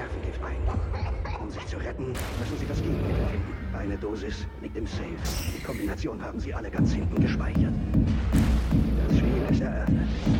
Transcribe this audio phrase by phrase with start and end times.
[0.00, 1.40] ein.
[1.40, 3.76] Um sich zu retten, müssen Sie das Gegenmittel finden.
[3.76, 5.04] Eine Dosis liegt im Safe.
[5.56, 7.72] Die Kombination haben Sie alle ganz hinten gespeichert.
[9.08, 10.37] Das Spiel ist eröffnet.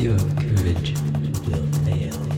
[0.00, 0.94] Your courage
[1.48, 2.37] will fail.